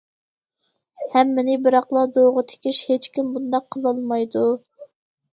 ھەممىنى 1.15 1.57
بىراقلا 1.67 2.05
دوغا 2.15 2.43
تىكىش، 2.51 2.79
ھېچكىم 2.87 3.29
بۇنداق 3.35 3.67
قىلالمايدۇ. 3.75 4.43